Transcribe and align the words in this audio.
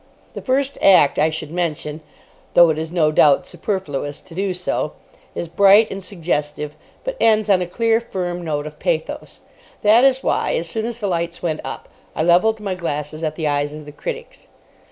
The 0.33 0.41
first 0.41 0.79
act, 0.81 1.19
I 1.19 1.29
should 1.29 1.51
mention 1.51 2.01
(though 2.55 2.71
it 2.71 2.79
is 2.79 2.91
no 2.91 3.11
doubt 3.11 3.45
superfluous 3.45 4.19
to 4.21 4.33
do 4.33 4.51
so) 4.55 4.93
is 5.35 5.47
bright 5.47 5.91
and 5.91 6.03
suggestive, 6.03 6.75
but 7.03 7.15
ends 7.21 7.51
on 7.51 7.61
a 7.61 7.67
clear, 7.67 8.01
firm 8.01 8.43
note 8.43 8.65
of 8.65 8.79
pathos. 8.79 9.41
That 9.83 10.03
is 10.03 10.23
why, 10.23 10.55
as 10.55 10.67
soon 10.67 10.87
as 10.87 10.99
the 11.01 11.07
lights 11.07 11.43
went 11.43 11.61
up, 11.63 11.87
I 12.15 12.23
levelled 12.23 12.59
my 12.59 12.73
glasses 12.73 13.23
at 13.23 13.35
the 13.35 13.47
eyes 13.47 13.75
of 13.75 13.85
the 13.85 13.91
critics. 13.91 14.47